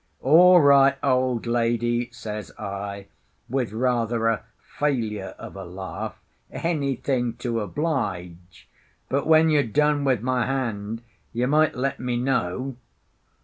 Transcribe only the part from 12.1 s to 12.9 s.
know."